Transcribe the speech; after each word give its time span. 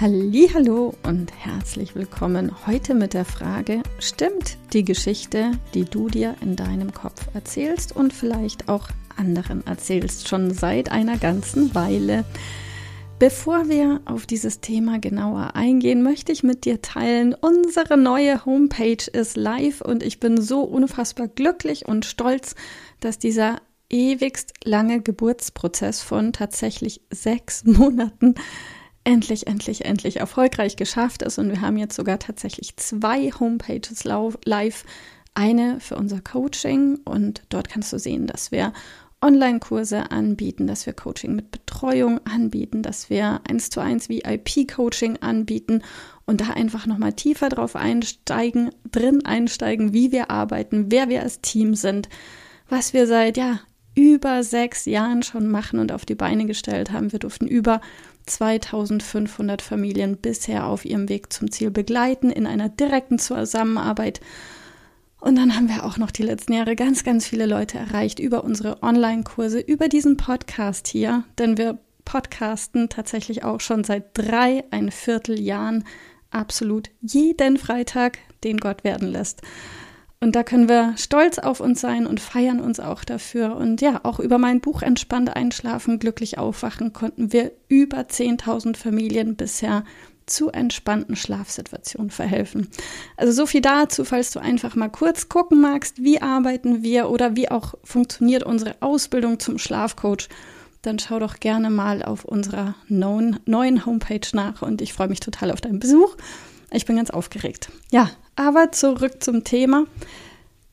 Hallo 0.00 0.94
und 1.02 1.30
herzlich 1.36 1.94
willkommen 1.94 2.66
heute 2.66 2.94
mit 2.94 3.12
der 3.12 3.26
Frage, 3.26 3.82
stimmt 3.98 4.56
die 4.72 4.82
Geschichte, 4.82 5.52
die 5.74 5.84
du 5.84 6.08
dir 6.08 6.36
in 6.40 6.56
deinem 6.56 6.94
Kopf 6.94 7.26
erzählst 7.34 7.94
und 7.94 8.14
vielleicht 8.14 8.70
auch 8.70 8.88
anderen 9.18 9.66
erzählst, 9.66 10.26
schon 10.26 10.54
seit 10.54 10.90
einer 10.90 11.18
ganzen 11.18 11.74
Weile? 11.74 12.24
Bevor 13.18 13.68
wir 13.68 14.00
auf 14.06 14.24
dieses 14.24 14.62
Thema 14.62 14.98
genauer 15.00 15.54
eingehen, 15.54 16.02
möchte 16.02 16.32
ich 16.32 16.42
mit 16.42 16.64
dir 16.64 16.80
teilen, 16.80 17.34
unsere 17.38 17.98
neue 17.98 18.46
Homepage 18.46 19.04
ist 19.12 19.36
live 19.36 19.82
und 19.82 20.02
ich 20.02 20.18
bin 20.18 20.40
so 20.40 20.62
unfassbar 20.62 21.28
glücklich 21.28 21.86
und 21.86 22.06
stolz, 22.06 22.54
dass 23.00 23.18
dieser 23.18 23.60
ewigst 23.90 24.54
lange 24.64 25.02
Geburtsprozess 25.02 26.00
von 26.00 26.32
tatsächlich 26.32 27.02
sechs 27.10 27.64
Monaten 27.66 28.34
endlich, 29.04 29.46
endlich, 29.46 29.84
endlich 29.84 30.16
erfolgreich 30.18 30.76
geschafft 30.76 31.22
ist. 31.22 31.38
Und 31.38 31.50
wir 31.50 31.60
haben 31.60 31.76
jetzt 31.76 31.96
sogar 31.96 32.18
tatsächlich 32.18 32.76
zwei 32.76 33.30
Homepages 33.30 34.04
live. 34.04 34.84
Eine 35.32 35.78
für 35.80 35.96
unser 35.96 36.20
Coaching 36.20 36.98
und 37.04 37.42
dort 37.50 37.68
kannst 37.68 37.92
du 37.92 37.98
sehen, 37.98 38.26
dass 38.26 38.50
wir 38.50 38.72
Online-Kurse 39.22 40.10
anbieten, 40.10 40.66
dass 40.66 40.86
wir 40.86 40.92
Coaching 40.92 41.36
mit 41.36 41.50
Betreuung 41.50 42.20
anbieten, 42.26 42.82
dass 42.82 43.10
wir 43.10 43.40
eins 43.48 43.70
zu 43.70 43.80
eins 43.80 44.08
VIP-Coaching 44.08 45.18
anbieten 45.18 45.82
und 46.24 46.40
da 46.40 46.50
einfach 46.50 46.86
nochmal 46.86 47.12
tiefer 47.12 47.48
drauf 47.48 47.76
einsteigen, 47.76 48.70
drin 48.90 49.24
einsteigen, 49.24 49.92
wie 49.92 50.10
wir 50.10 50.30
arbeiten, 50.30 50.86
wer 50.90 51.08
wir 51.08 51.22
als 51.22 51.40
Team 51.42 51.74
sind, 51.74 52.08
was 52.68 52.92
wir 52.92 53.06
seit 53.06 53.36
ja 53.36 53.60
über 54.00 54.42
sechs 54.42 54.86
Jahren 54.86 55.22
schon 55.22 55.46
machen 55.46 55.78
und 55.78 55.92
auf 55.92 56.06
die 56.06 56.14
Beine 56.14 56.46
gestellt 56.46 56.90
haben. 56.90 57.12
Wir 57.12 57.18
durften 57.18 57.46
über 57.46 57.80
2500 58.26 59.60
Familien 59.60 60.16
bisher 60.16 60.66
auf 60.66 60.84
ihrem 60.84 61.08
Weg 61.08 61.32
zum 61.32 61.50
Ziel 61.50 61.70
begleiten 61.70 62.30
in 62.30 62.46
einer 62.46 62.68
direkten 62.68 63.18
Zusammenarbeit. 63.18 64.20
Und 65.20 65.36
dann 65.36 65.54
haben 65.54 65.68
wir 65.68 65.84
auch 65.84 65.98
noch 65.98 66.10
die 66.10 66.22
letzten 66.22 66.54
Jahre 66.54 66.76
ganz, 66.76 67.04
ganz 67.04 67.26
viele 67.26 67.44
Leute 67.44 67.76
erreicht 67.76 68.18
über 68.18 68.42
unsere 68.42 68.82
Online-Kurse, 68.82 69.60
über 69.60 69.88
diesen 69.88 70.16
Podcast 70.16 70.88
hier, 70.88 71.24
denn 71.38 71.58
wir 71.58 71.78
podcasten 72.06 72.88
tatsächlich 72.88 73.44
auch 73.44 73.60
schon 73.60 73.84
seit 73.84 74.16
drei, 74.16 74.64
ein 74.70 74.90
Vierteljahren 74.90 75.84
absolut 76.30 76.90
jeden 77.02 77.58
Freitag, 77.58 78.18
den 78.44 78.56
Gott 78.56 78.82
werden 78.82 79.08
lässt. 79.08 79.42
Und 80.22 80.36
da 80.36 80.42
können 80.42 80.68
wir 80.68 80.94
stolz 80.98 81.38
auf 81.38 81.60
uns 81.60 81.80
sein 81.80 82.06
und 82.06 82.20
feiern 82.20 82.60
uns 82.60 82.78
auch 82.78 83.04
dafür. 83.04 83.56
Und 83.56 83.80
ja, 83.80 84.00
auch 84.02 84.20
über 84.20 84.36
mein 84.36 84.60
Buch 84.60 84.82
Entspannt 84.82 85.34
einschlafen, 85.34 85.98
glücklich 85.98 86.36
aufwachen 86.36 86.92
konnten 86.92 87.32
wir 87.32 87.52
über 87.68 88.00
10.000 88.00 88.76
Familien 88.76 89.36
bisher 89.36 89.82
zu 90.26 90.50
entspannten 90.50 91.16
Schlafsituationen 91.16 92.10
verhelfen. 92.10 92.68
Also 93.16 93.32
so 93.32 93.46
viel 93.46 93.62
dazu, 93.62 94.04
falls 94.04 94.30
du 94.30 94.40
einfach 94.40 94.76
mal 94.76 94.90
kurz 94.90 95.30
gucken 95.30 95.60
magst, 95.62 96.04
wie 96.04 96.20
arbeiten 96.20 96.82
wir 96.82 97.08
oder 97.08 97.34
wie 97.34 97.50
auch 97.50 97.74
funktioniert 97.82 98.42
unsere 98.42 98.76
Ausbildung 98.80 99.40
zum 99.40 99.56
Schlafcoach, 99.58 100.28
dann 100.82 100.98
schau 100.98 101.18
doch 101.18 101.40
gerne 101.40 101.70
mal 101.70 102.02
auf 102.02 102.26
unserer 102.26 102.74
neuen 102.88 103.86
Homepage 103.86 104.28
nach 104.34 104.60
und 104.60 104.82
ich 104.82 104.92
freue 104.92 105.08
mich 105.08 105.20
total 105.20 105.50
auf 105.50 105.62
deinen 105.62 105.80
Besuch. 105.80 106.14
Ich 106.70 106.86
bin 106.86 106.96
ganz 106.96 107.10
aufgeregt. 107.10 107.70
Ja, 107.90 108.10
aber 108.40 108.72
zurück 108.72 109.22
zum 109.22 109.44
Thema. 109.44 109.84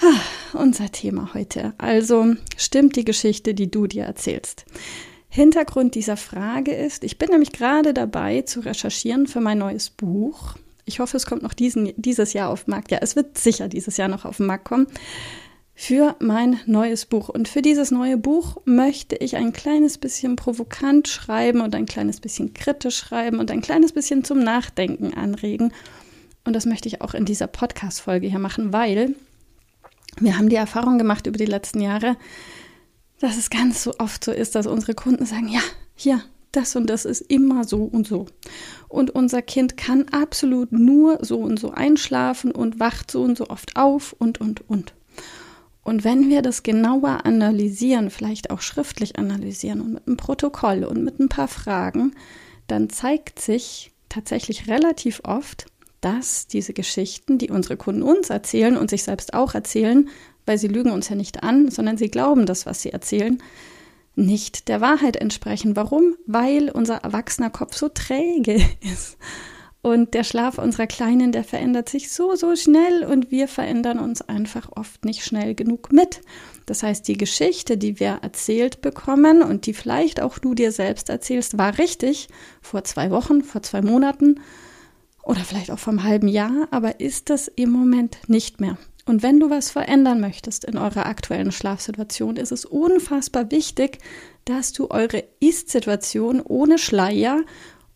Ah, 0.00 0.58
unser 0.58 0.90
Thema 0.90 1.32
heute. 1.32 1.74
Also 1.78 2.34
stimmt 2.56 2.96
die 2.96 3.04
Geschichte, 3.04 3.54
die 3.54 3.70
du 3.70 3.86
dir 3.86 4.02
erzählst. 4.02 4.64
Hintergrund 5.28 5.94
dieser 5.94 6.16
Frage 6.16 6.74
ist, 6.74 7.04
ich 7.04 7.18
bin 7.18 7.30
nämlich 7.30 7.52
gerade 7.52 7.94
dabei 7.94 8.42
zu 8.42 8.60
recherchieren 8.60 9.28
für 9.28 9.40
mein 9.40 9.58
neues 9.58 9.90
Buch. 9.90 10.56
Ich 10.86 10.98
hoffe, 10.98 11.16
es 11.16 11.24
kommt 11.24 11.44
noch 11.44 11.54
diesen, 11.54 11.92
dieses 11.96 12.32
Jahr 12.32 12.50
auf 12.50 12.64
den 12.64 12.72
Markt. 12.72 12.90
Ja, 12.90 12.98
es 13.00 13.14
wird 13.14 13.38
sicher 13.38 13.68
dieses 13.68 13.96
Jahr 13.96 14.08
noch 14.08 14.24
auf 14.24 14.38
den 14.38 14.46
Markt 14.46 14.64
kommen. 14.64 14.88
Für 15.72 16.16
mein 16.18 16.58
neues 16.66 17.06
Buch. 17.06 17.28
Und 17.28 17.46
für 17.46 17.62
dieses 17.62 17.92
neue 17.92 18.16
Buch 18.16 18.56
möchte 18.64 19.14
ich 19.14 19.36
ein 19.36 19.52
kleines 19.52 19.98
bisschen 19.98 20.34
provokant 20.34 21.06
schreiben 21.06 21.60
und 21.60 21.76
ein 21.76 21.86
kleines 21.86 22.18
bisschen 22.18 22.54
kritisch 22.54 22.96
schreiben 22.96 23.38
und 23.38 23.52
ein 23.52 23.62
kleines 23.62 23.92
bisschen 23.92 24.24
zum 24.24 24.40
Nachdenken 24.40 25.14
anregen 25.14 25.72
und 26.44 26.54
das 26.54 26.66
möchte 26.66 26.88
ich 26.88 27.00
auch 27.00 27.14
in 27.14 27.24
dieser 27.24 27.46
Podcast-Folge 27.46 28.26
hier 28.26 28.38
machen, 28.38 28.72
weil 28.72 29.14
wir 30.20 30.36
haben 30.36 30.48
die 30.48 30.56
Erfahrung 30.56 30.98
gemacht 30.98 31.26
über 31.26 31.38
die 31.38 31.46
letzten 31.46 31.80
Jahre, 31.80 32.16
dass 33.20 33.38
es 33.38 33.50
ganz 33.50 33.82
so 33.82 33.94
oft 33.98 34.24
so 34.24 34.32
ist, 34.32 34.54
dass 34.54 34.66
unsere 34.66 34.94
Kunden 34.94 35.24
sagen, 35.24 35.48
ja, 35.48 35.60
hier, 35.94 36.22
das 36.50 36.76
und 36.76 36.90
das 36.90 37.04
ist 37.04 37.22
immer 37.22 37.64
so 37.64 37.84
und 37.84 38.06
so. 38.06 38.26
Und 38.88 39.10
unser 39.10 39.40
Kind 39.40 39.76
kann 39.76 40.08
absolut 40.08 40.72
nur 40.72 41.18
so 41.24 41.38
und 41.38 41.58
so 41.58 41.70
einschlafen 41.70 42.50
und 42.50 42.78
wacht 42.78 43.10
so 43.10 43.22
und 43.22 43.38
so 43.38 43.48
oft 43.48 43.76
auf 43.76 44.14
und, 44.18 44.40
und, 44.40 44.68
und. 44.68 44.92
Und 45.84 46.04
wenn 46.04 46.28
wir 46.28 46.42
das 46.42 46.62
genauer 46.62 47.24
analysieren, 47.24 48.10
vielleicht 48.10 48.50
auch 48.50 48.60
schriftlich 48.60 49.18
analysieren 49.18 49.80
und 49.80 49.94
mit 49.94 50.06
einem 50.06 50.16
Protokoll 50.16 50.84
und 50.84 51.02
mit 51.02 51.18
ein 51.18 51.28
paar 51.28 51.48
Fragen, 51.48 52.14
dann 52.68 52.88
zeigt 52.88 53.40
sich 53.40 53.90
tatsächlich 54.08 54.68
relativ 54.68 55.22
oft, 55.24 55.66
dass 56.02 56.46
diese 56.48 56.74
Geschichten, 56.74 57.38
die 57.38 57.50
unsere 57.50 57.78
Kunden 57.78 58.02
uns 58.02 58.28
erzählen 58.28 58.76
und 58.76 58.90
sich 58.90 59.04
selbst 59.04 59.32
auch 59.32 59.54
erzählen, 59.54 60.10
weil 60.44 60.58
sie 60.58 60.68
lügen 60.68 60.90
uns 60.90 61.08
ja 61.08 61.16
nicht 61.16 61.42
an, 61.42 61.70
sondern 61.70 61.96
sie 61.96 62.10
glauben 62.10 62.44
das, 62.44 62.66
was 62.66 62.82
sie 62.82 62.90
erzählen, 62.90 63.42
nicht 64.14 64.68
der 64.68 64.80
Wahrheit 64.80 65.16
entsprechen. 65.16 65.76
Warum? 65.76 66.16
Weil 66.26 66.70
unser 66.70 66.96
erwachsener 66.96 67.50
Kopf 67.50 67.76
so 67.76 67.88
träge 67.88 68.60
ist. 68.80 69.16
Und 69.80 70.14
der 70.14 70.22
Schlaf 70.22 70.58
unserer 70.58 70.86
Kleinen, 70.86 71.32
der 71.32 71.42
verändert 71.42 71.88
sich 71.88 72.12
so, 72.12 72.36
so 72.36 72.54
schnell 72.54 73.04
und 73.04 73.32
wir 73.32 73.48
verändern 73.48 73.98
uns 73.98 74.22
einfach 74.22 74.68
oft 74.76 75.04
nicht 75.04 75.24
schnell 75.24 75.56
genug 75.56 75.92
mit. 75.92 76.20
Das 76.66 76.84
heißt, 76.84 77.06
die 77.08 77.16
Geschichte, 77.16 77.76
die 77.76 77.98
wir 77.98 78.20
erzählt 78.22 78.80
bekommen 78.80 79.42
und 79.42 79.66
die 79.66 79.74
vielleicht 79.74 80.20
auch 80.20 80.38
du 80.38 80.54
dir 80.54 80.70
selbst 80.70 81.08
erzählst, 81.08 81.58
war 81.58 81.78
richtig 81.78 82.28
vor 82.60 82.84
zwei 82.84 83.10
Wochen, 83.10 83.42
vor 83.42 83.62
zwei 83.62 83.82
Monaten 83.82 84.40
oder 85.22 85.40
vielleicht 85.40 85.70
auch 85.70 85.78
vom 85.78 86.02
halben 86.02 86.28
Jahr, 86.28 86.68
aber 86.70 87.00
ist 87.00 87.30
das 87.30 87.48
im 87.48 87.70
Moment 87.70 88.18
nicht 88.28 88.60
mehr. 88.60 88.76
Und 89.04 89.22
wenn 89.22 89.40
du 89.40 89.50
was 89.50 89.70
verändern 89.70 90.20
möchtest 90.20 90.64
in 90.64 90.78
eurer 90.78 91.06
aktuellen 91.06 91.50
Schlafsituation, 91.50 92.36
ist 92.36 92.52
es 92.52 92.64
unfassbar 92.64 93.50
wichtig, 93.50 93.98
dass 94.44 94.72
du 94.72 94.90
eure 94.90 95.24
Ist-Situation 95.40 96.40
ohne 96.40 96.78
Schleier 96.78 97.42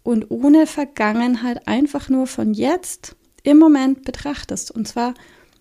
und 0.03 0.31
ohne 0.31 0.66
Vergangenheit 0.66 1.66
einfach 1.69 2.09
nur 2.09 2.26
von 2.26 2.54
jetzt 2.54 3.16
im 3.44 3.58
Moment 3.58 4.04
betrachtest. 4.04 4.72
Und 4.72 4.88
zwar, 4.88 5.14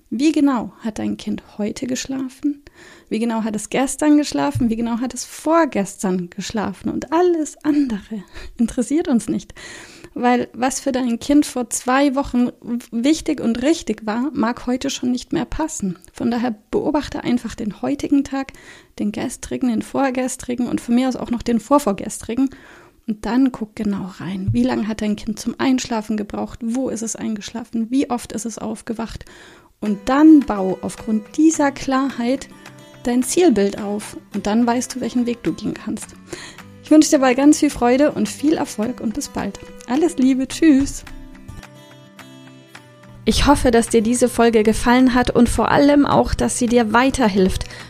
wie 0.09 0.31
genau 0.31 0.73
hat 0.79 0.99
dein 0.99 1.17
Kind 1.17 1.43
heute 1.57 1.85
geschlafen? 1.85 2.63
Wie 3.09 3.19
genau 3.19 3.43
hat 3.43 3.55
es 3.55 3.69
gestern 3.69 4.17
geschlafen? 4.17 4.69
Wie 4.69 4.75
genau 4.75 4.99
hat 4.99 5.13
es 5.13 5.25
vorgestern 5.25 6.29
geschlafen? 6.31 6.89
Und 6.89 7.11
alles 7.11 7.57
andere 7.63 8.23
interessiert 8.57 9.07
uns 9.07 9.29
nicht. 9.29 9.53
Weil 10.17 10.47
was 10.53 10.79
für 10.79 10.93
dein 10.93 11.19
Kind 11.19 11.45
vor 11.45 11.69
zwei 11.69 12.15
Wochen 12.15 12.49
wichtig 12.89 13.41
und 13.41 13.61
richtig 13.61 14.05
war, 14.05 14.31
mag 14.33 14.65
heute 14.65 14.89
schon 14.89 15.11
nicht 15.11 15.33
mehr 15.33 15.43
passen. 15.43 15.99
Von 16.13 16.31
daher 16.31 16.55
beobachte 16.71 17.25
einfach 17.25 17.53
den 17.53 17.81
heutigen 17.81 18.23
Tag, 18.23 18.53
den 18.97 19.11
gestrigen, 19.11 19.67
den 19.67 19.81
vorgestrigen 19.81 20.67
und 20.67 20.79
von 20.79 20.95
mir 20.95 21.09
aus 21.09 21.17
auch 21.17 21.31
noch 21.31 21.41
den 21.41 21.59
vorvorgestrigen. 21.59 22.49
Und 23.07 23.25
dann 23.25 23.51
guck 23.51 23.75
genau 23.75 24.09
rein. 24.17 24.47
Wie 24.53 24.63
lange 24.63 24.87
hat 24.87 25.01
dein 25.01 25.17
Kind 25.17 25.37
zum 25.37 25.55
Einschlafen 25.57 26.15
gebraucht? 26.15 26.59
Wo 26.63 26.87
ist 26.87 27.01
es 27.01 27.17
eingeschlafen? 27.17 27.91
Wie 27.91 28.09
oft 28.09 28.31
ist 28.31 28.45
es 28.45 28.57
aufgewacht? 28.57 29.25
Und 29.81 29.99
dann 30.05 30.39
bau 30.39 30.77
aufgrund 30.81 31.35
dieser 31.35 31.73
Klarheit 31.73 32.47
dein 33.03 33.21
Zielbild 33.21 33.81
auf. 33.81 34.17
Und 34.33 34.47
dann 34.47 34.65
weißt 34.65 34.95
du, 34.95 35.01
welchen 35.01 35.25
Weg 35.25 35.43
du 35.43 35.51
gehen 35.51 35.73
kannst. 35.73 36.15
Ich 36.85 36.91
wünsche 36.91 37.09
dir 37.09 37.17
dabei 37.17 37.33
ganz 37.33 37.61
viel 37.61 37.71
Freude 37.71 38.11
und 38.11 38.29
viel 38.29 38.57
Erfolg 38.57 39.01
und 39.01 39.15
bis 39.15 39.29
bald. 39.29 39.59
Alles 39.87 40.17
Liebe, 40.17 40.47
tschüss. 40.47 41.03
Ich 43.25 43.47
hoffe, 43.47 43.71
dass 43.71 43.89
dir 43.89 44.03
diese 44.03 44.29
Folge 44.29 44.61
gefallen 44.61 45.15
hat 45.15 45.31
und 45.31 45.49
vor 45.49 45.71
allem 45.71 46.05
auch, 46.05 46.35
dass 46.35 46.59
sie 46.59 46.67
dir 46.67 46.93
weiterhilft, 46.93 47.65